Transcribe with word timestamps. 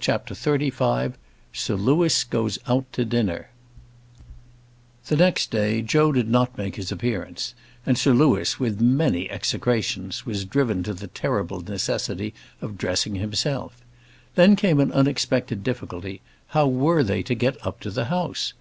CHAPTER 0.00 0.34
XXXV 0.34 1.14
Sir 1.52 1.76
Louis 1.76 2.24
Goes 2.24 2.58
Out 2.66 2.92
to 2.92 3.04
Dinner 3.04 3.50
The 5.06 5.14
next 5.16 5.52
day 5.52 5.80
Joe 5.80 6.10
did 6.10 6.28
not 6.28 6.58
make 6.58 6.74
his 6.74 6.90
appearance, 6.90 7.54
and 7.86 7.96
Sir 7.96 8.12
Louis, 8.12 8.58
with 8.58 8.80
many 8.80 9.30
execrations, 9.30 10.26
was 10.26 10.44
driven 10.44 10.82
to 10.82 10.92
the 10.92 11.06
terrible 11.06 11.60
necessity 11.60 12.34
of 12.60 12.76
dressing 12.76 13.14
himself. 13.14 13.80
Then 14.34 14.56
came 14.56 14.80
an 14.80 14.90
unexpected 14.90 15.62
difficulty: 15.62 16.20
how 16.48 16.66
were 16.66 17.04
they 17.04 17.22
to 17.22 17.36
get 17.36 17.64
up 17.64 17.78
to 17.82 17.92
the 17.92 18.06
house? 18.06 18.54